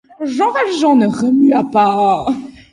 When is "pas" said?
1.75-2.25